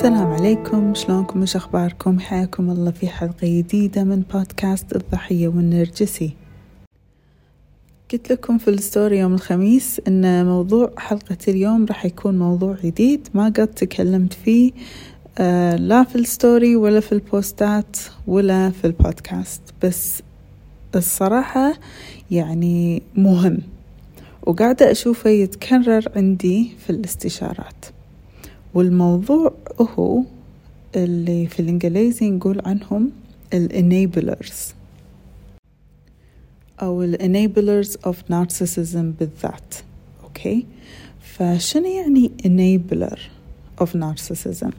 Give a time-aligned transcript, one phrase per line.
[0.00, 0.94] السلام عليكم.
[0.94, 6.32] شلونكم؟ وش أخباركم؟ حياكم الله في حلقة جديدة من بودكاست الضحية والنرجسي.
[8.12, 13.28] قلت لكم في ال story يوم الخميس أن موضوع حلقة اليوم راح يكون موضوع جديد.
[13.34, 14.72] ما قد تكلمت فيه
[15.38, 19.62] آه لا في ال story ولا في البوستات ولا في البودكاست.
[19.82, 20.22] بس
[20.94, 21.72] الصراحة
[22.30, 23.58] يعني مهم
[24.42, 27.99] وقاعدة أشوفه يتكرر عندي في الاستشارات.
[28.74, 30.22] والموضوع هو
[30.96, 33.10] اللي في الإنجليزي نقول عنهم
[33.54, 34.54] ال enablers
[36.82, 39.74] أو ال enablers of narcissism بالذات.
[40.24, 40.66] أوكي؟
[41.20, 43.18] فشنو يعني enabler
[43.84, 44.70] of narcissism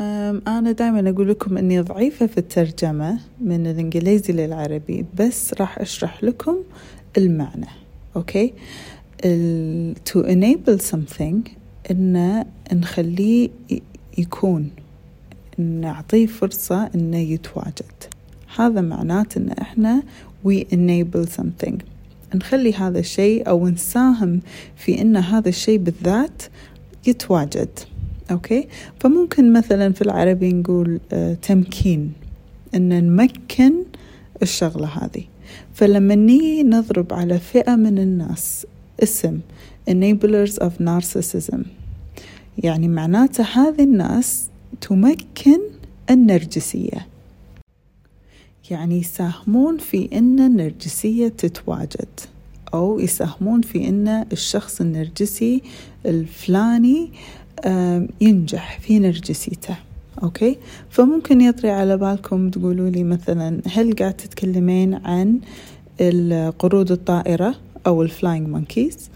[0.00, 6.56] أنا دائما أقول لكم أني ضعيفة في الترجمة من الإنجليزي للعربي بس راح أشرح لكم
[7.16, 7.66] المعنى.
[8.16, 8.52] okay؟
[9.24, 11.57] ال to enable something
[11.90, 13.48] إن نخليه
[14.18, 14.70] يكون
[15.58, 17.92] نعطيه فرصة إنه يتواجد.
[18.56, 20.02] هذا معناته إن إحنا
[20.46, 21.74] we enable something.
[22.34, 24.40] نخلي هذا الشيء أو نساهم
[24.76, 26.42] في إن هذا الشيء بالذات
[27.06, 27.68] يتواجد.
[28.30, 28.68] okay؟
[29.00, 32.12] فممكن مثلا في العربي نقول آه تمكين.
[32.74, 33.72] إن نمكن
[34.42, 35.24] الشغلة هذه.
[35.74, 38.66] فلما نيجي نضرب على فئة من الناس
[39.02, 39.40] اسم
[39.90, 41.77] enablers of narcissism.
[42.58, 44.48] يعني معناته هذه الناس
[44.80, 45.60] تمكن
[46.10, 47.06] النرجسية.
[48.70, 52.08] يعني يساهمون في أن النرجسية تتواجد
[52.74, 55.62] أو يساهمون في أن الشخص النرجسي
[56.06, 57.10] الفلاني
[58.20, 59.76] ينجح في نرجسيته.
[60.22, 60.56] okay؟
[60.90, 65.40] فممكن يطري على بالكم تقولوا لي مثلا هل قاعد تتكلمين عن
[66.00, 67.54] القرود الطائرة
[67.86, 69.10] أو ال flying monkeys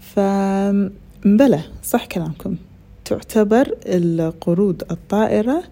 [0.00, 2.56] فبلى صح كلامكم.
[3.06, 5.62] تعتبر القرود الطائرة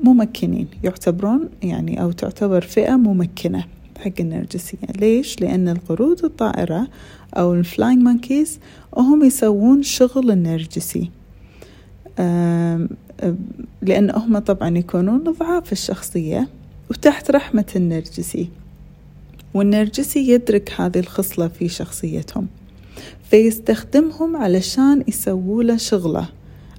[0.00, 3.64] ممكنين يعتبرون يعني أو تعتبر فئة ممكنة
[3.98, 4.78] حق النرجسية.
[5.00, 6.88] ليش؟ لأن القرود الطائرة
[7.34, 8.58] أو ال flying monkeys
[8.96, 11.10] هم يسوون شغل النرجسي.
[13.82, 16.48] لأن هم طبعا يكونون ضعاف الشخصية
[16.90, 18.48] وتحت رحمة النرجسي.
[19.54, 22.46] والنرجسي يدرك هذه الخصلة في شخصيتهم
[23.30, 26.28] فيستخدمهم علشان يسووا له شغلة.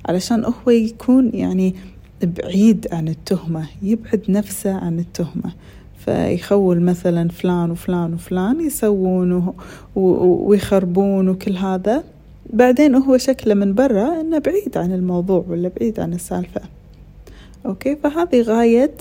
[0.09, 1.75] علشان هو يكون يعني
[2.23, 5.51] بعيد عن التهمة يبعد نفسه عن التهمة.
[6.05, 9.53] فيخول مثلا فلان وفلان وفلان يسوون
[9.95, 12.03] ويخربون وكل هذا.
[12.53, 16.61] بعدين هو شكله من برا إنه بعيد عن الموضوع ولا بعيد عن السالفة.
[17.65, 18.93] okay؟ فهذه غاية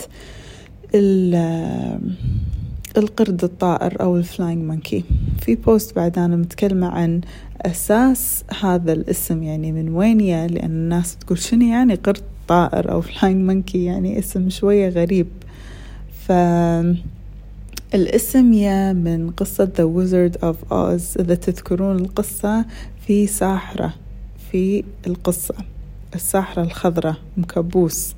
[2.96, 5.04] القرد الطائر أو ال flying monkey
[5.40, 7.20] في post بعد أنا متكلمة عن
[7.60, 13.00] أساس هذا الاسم يعني من وين يا لأن الناس تقول شنو يعني قرد طائر أو
[13.00, 15.26] flying monkey يعني اسم شوية غريب.
[16.26, 16.32] ف
[17.94, 22.64] الاسم يا من قصة The Wizard of Oz إذا تذكرون القصة
[23.06, 23.94] في ساحرة
[24.50, 25.54] في القصة
[26.14, 28.14] الساحرة الخضراء أم كبوس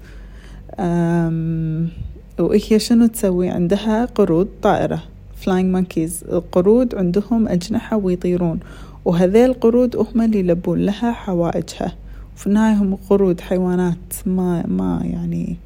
[2.39, 5.03] وهي شنو تسوي؟ عندها قرود طائرة
[5.37, 8.61] flying monkeys القرود عندهم أجنحة ويطيرون.
[9.05, 11.97] وهذيل القرود هم اللي يلبون لها حوائجها.
[12.37, 15.57] وفي النهاية هم قرود حيوانات ما ما يعني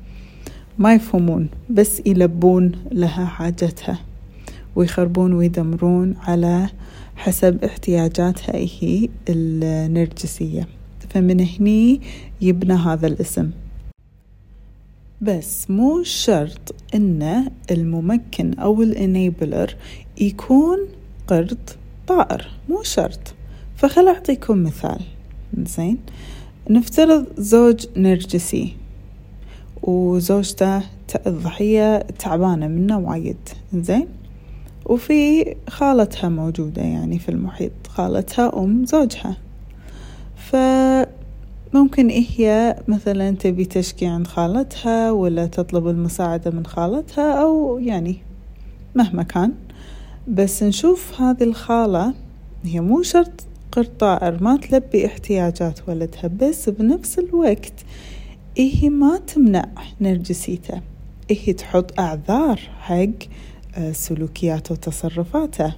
[0.78, 3.98] ما يفهمون بس يلبون لها حاجتها.
[4.76, 6.68] ويخربون ويدمرون على
[7.16, 10.68] حسب احتياجاتها هي النرجسية.
[11.10, 12.00] فمن هني
[12.40, 13.50] يبنى هذا الاسم.
[15.20, 19.76] بس مو شرط ان الممكن أو الانيبلر
[20.20, 20.78] يكون
[21.26, 21.70] قرد.
[22.06, 23.34] طائر مو شرط.
[23.76, 25.00] فخل أعطيكم مثال.
[25.58, 25.98] زين.
[26.70, 28.76] نفترض زوج نرجسي
[29.82, 30.82] وزوجته
[31.26, 33.48] الضحية تعبانة منه وايد.
[33.74, 34.06] زين.
[34.86, 39.36] وفي خالتها موجودة يعني في المحيط خالتها أم زوجها.
[40.36, 48.16] فممكن هي مثلا تبي تشكي عند خالتها ولا تطلب المساعدة من خالتها أو يعني
[48.94, 49.52] مهما كان.
[50.28, 52.14] بس نشوف هذه الخالة.
[52.64, 57.72] هي مو شرط قرد طائر ما تلبي احتياجات ولدها بس بنفس الوقت
[58.58, 59.68] إيه ما تمنع
[60.00, 60.80] نرجسيته.
[61.30, 63.28] إيه تحط أعذار حق
[63.92, 65.74] سلوكياته وتصرفاته.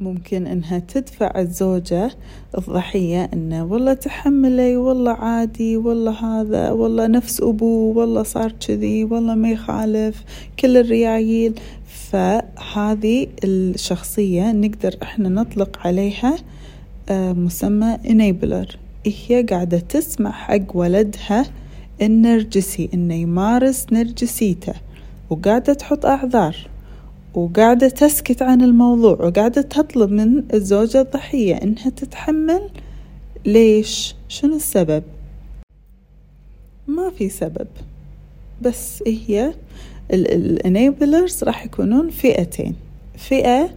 [0.00, 2.10] ممكن إنها تدفع الزوجة
[2.58, 9.34] الضحية إنه والله تحملي والله عادي والله هذا والله نفس أبوه والله صار كذي والله
[9.34, 10.24] ما يخالف
[10.58, 11.54] كل الريايل.
[11.92, 16.36] فهذه الشخصية نقدر إحنا نطلق عليها
[17.10, 21.46] مسمى enabler هي قاعدة تسمح حق ولدها
[22.02, 24.74] النرجسي إنه يمارس نرجسيته
[25.30, 26.56] وقاعدة تحط أعذار
[27.34, 32.70] وقاعدة تسكت عن الموضوع وقاعدة تطلب من الزوجة الضحية إنها تتحمل
[33.46, 35.02] ليش؟ شنو السبب؟
[36.86, 37.66] ما في سبب
[38.62, 39.54] بس هي
[40.12, 42.74] الانيبلرز راح يكونون فئتين.
[43.16, 43.70] فئة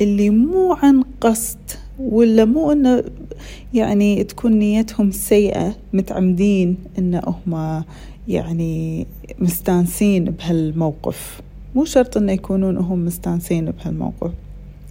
[0.00, 1.58] اللي مو عن قصد
[1.98, 3.04] ولا مو إنه
[3.74, 7.84] يعني تكون نيتهم سيئة متعمدين إن هم
[8.28, 9.06] يعني
[9.38, 11.40] مستانسين بهالموقف.
[11.74, 14.30] مو شرط إنه يكونون هم مستانسين بهالموقف.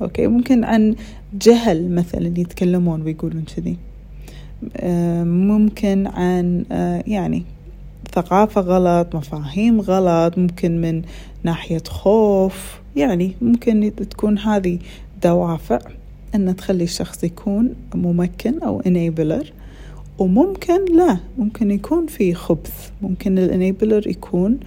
[0.02, 0.96] أوكي؟ ممكن عن
[1.42, 3.78] جهل مثلا يتكلمون ويقولون كذي.
[4.78, 7.44] آه، ممكن عن آه، يعني
[8.16, 11.02] ثقافة غلط مفاهيم غلط ممكن من
[11.44, 12.82] ناحية خوف.
[12.96, 14.80] يعني ممكن تكون هذه
[15.24, 15.80] دوافع
[16.36, 19.46] أن تخلي الشخص يكون ممكن أو enabler.
[20.18, 22.90] وممكن لا ممكن يكون في خبث.
[23.02, 24.60] ممكن الانيبلر يكون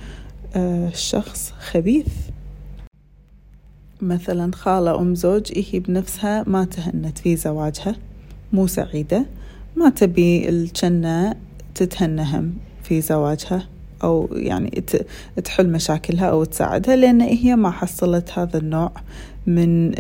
[0.57, 2.07] آه شخص خبيث.
[4.01, 7.97] مثلا خالة أم زوج هي بنفسها ما تهنت في زواجها
[8.53, 9.27] مو سعيدة
[9.77, 11.35] ما تبي الجنة
[11.75, 12.53] تتهنهم.
[12.85, 13.67] في زواجها
[14.03, 14.85] أو يعني
[15.45, 18.93] تحل مشاكلها أو تساعدها لأن هي ما حصلت هذا النوع
[19.47, 19.95] من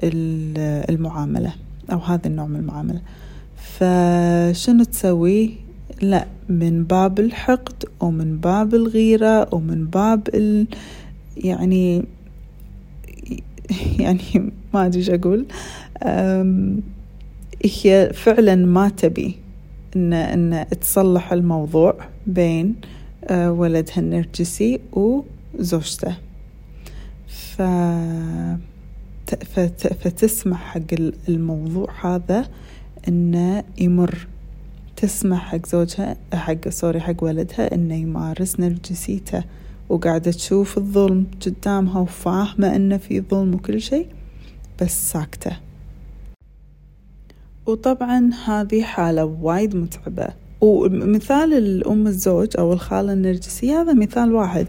[0.90, 1.54] المعاملة
[1.92, 3.00] أو هذا النوع من المعاملة.
[3.56, 5.54] فشنو تسوي؟
[6.02, 10.66] لا من باب الحقد ومن باب الغيرة ومن باب ال
[11.36, 12.04] يعني
[14.00, 15.46] يعني ما أدري أقول.
[17.64, 19.43] هي فعلا ما تبي
[19.96, 21.96] إن إن تصلح الموضوع
[22.26, 22.74] بين
[23.24, 26.16] آه، ولدها النرجسي وزوجته.
[27.26, 27.62] ف...
[30.00, 30.80] فتسمح حق
[31.28, 32.48] الموضوع هذا
[33.08, 34.26] انه يمر.
[34.96, 39.44] تسمح حق زوجها حق سوري حق ولدها انه يمارس نرجسيته.
[39.88, 44.06] وقاعدة تشوف الظلم قدامها وفاهمة إنه في ظلم وكل شيء
[44.80, 45.56] بس ساكتة.
[47.66, 50.28] وطبعا هذه حالة وايد متعبة.
[50.60, 54.66] ومثال الأم الزوج أو الخالة النرجسية هذا مثال واحد.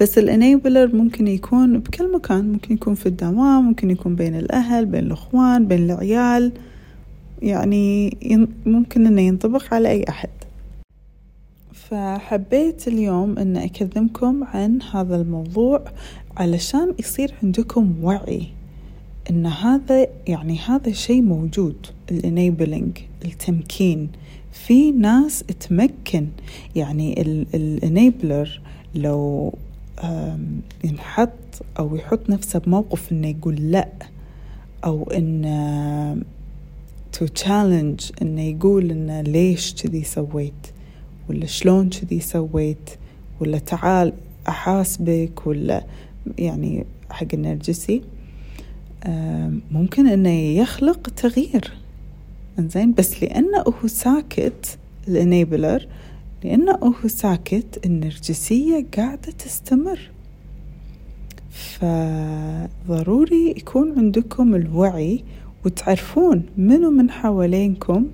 [0.00, 2.52] بس الانيبلر ممكن يكون بكل مكان.
[2.52, 6.52] ممكن يكون في الدوام ممكن يكون بين الأهل بين الأخوان بين العيال.
[7.42, 8.16] يعني
[8.66, 10.28] ممكن أنه ينطبق على أي أحد.
[11.72, 15.84] فحبيت اليوم أن أكلمكم عن هذا الموضوع
[16.36, 18.46] علشان يصير عندكم وعي.
[19.30, 24.08] أن هذا يعني هذا شيء موجود ال enabling التمكين
[24.52, 26.26] في ناس تمكن
[26.76, 27.22] يعني
[27.54, 28.60] ال enabler
[28.94, 29.54] لو
[30.84, 31.30] ينحط
[31.78, 33.88] أو يحط نفسه بموقف إنه يقول لأ
[34.84, 36.22] أو انه
[37.12, 40.66] to challenge إنه يقول إنه ليش كذي سويت؟
[41.30, 42.90] ولا شلون كذي سويت؟
[43.40, 44.12] ولا تعال
[44.48, 45.84] أحاسبك ولا
[46.38, 48.02] يعني حق النرجسي.
[49.70, 51.72] ممكن إنه يخلق تغيير.
[52.58, 54.78] إنزين بس لأنه هو ساكت
[55.08, 55.86] الانيبلر
[56.44, 60.10] لأنه هو ساكت النرجسية قاعدة تستمر.
[61.50, 65.24] فضروري يكون عندكم الوعي
[65.64, 68.06] وتعرفون منو من حوالينكم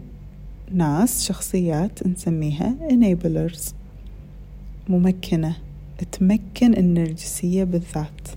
[0.73, 3.73] ناس شخصيات نسميها enablers
[4.89, 5.57] ممكنة
[6.13, 8.29] تمكن النرجسية بالذات.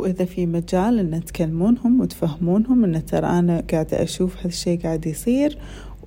[0.00, 5.58] وإذا في مجال إن تكلمونهم وتفهمونهم إن ترى أنا قاعدة أشوف هالشي قاعد يصير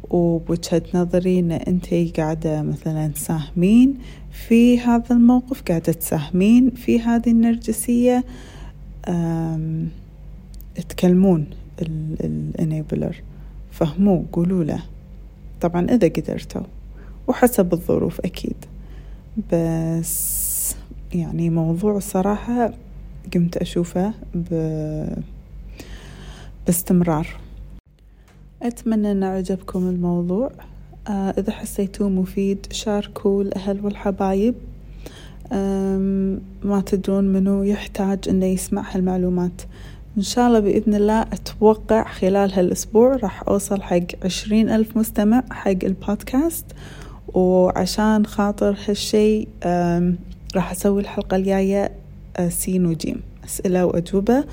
[0.10, 3.98] وبوجهة نظري إن أنتي قاعدة مثلا تساهمين
[4.32, 8.24] في هذا الموقف قاعدة تساهمين في هذه النرجسية
[10.90, 11.46] تكلمون
[11.82, 13.22] الانيبلر
[13.72, 14.84] فهموه قولوا له.
[15.62, 16.62] طبعا إذا قدرتوا
[17.28, 18.56] وحسب الظروف أكيد.
[19.54, 20.76] بس
[21.14, 22.74] يعني موضوع صراحة
[23.34, 24.54] قمت أشوفه ب...
[26.66, 27.28] باستمرار.
[28.62, 30.52] أتمنى أن عجبكم الموضوع.
[31.08, 34.56] آه إذا حسيتوه مفيد شاركوا الأهل والحبايب.
[36.64, 39.62] ما تدرون منو يحتاج أنه يسمع هالمعلومات.
[40.18, 45.84] إن شاء الله بإذن الله أتوقع خلال هالأسبوع راح أوصل حق عشرين ألف مستمع حق
[45.84, 46.66] البودكاست.
[47.34, 49.48] وعشان خاطر هالشي
[50.56, 51.92] راح أسوي الحلقة الجاية
[52.50, 53.22] سين وجيم.
[53.46, 54.44] أسئلة وأجوبة.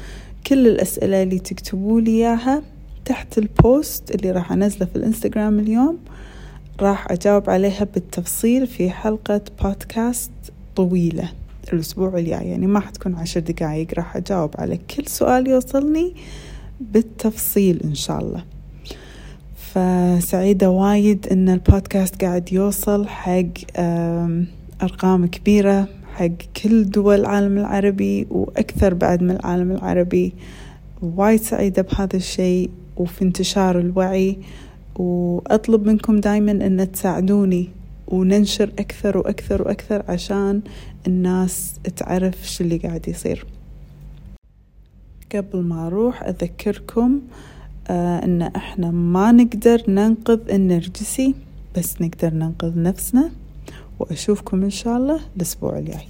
[0.47, 2.63] كل الأسئلة اللي تكتبوا لي إياها
[3.05, 5.99] تحت البوست اللي راح أنزله في الإنستغرام اليوم
[6.81, 10.31] راح أجاوب عليها بالتفصيل في حلقة بودكاست
[10.77, 11.33] طويلة
[11.73, 12.49] الأسبوع الجاي.
[12.49, 16.15] يعني ما حتكون عشر دقايق راح أجاوب على كل سؤال يوصلني
[16.81, 18.45] بالتفصيل إن شاء الله.
[19.57, 23.79] فسعيدة وايد إن البودكاست قاعد يوصل حق
[24.83, 25.89] أرقام كبيرة.
[26.15, 26.29] حق
[26.63, 30.35] كل دول العالم العربي وأكثر بعد من العالم العربي.
[31.03, 34.39] وايد سعيدة بهذا الشيء وفي انتشار الوعي
[34.97, 37.69] وأطلب منكم دايما أن تساعدوني
[38.09, 40.63] وننشر أكثر وأكثر وأكثر عشان
[41.07, 43.47] الناس تعرف شو اللي قاعد يصير.
[45.35, 47.21] قبل ما أروح أذكركم
[47.89, 51.35] آه أن إحنا ما نقدر ننقذ النرجسي
[51.77, 53.31] بس نقدر ننقذ نفسنا.
[53.99, 56.07] وأشوفكم إن شاء الله الأسبوع الجاي.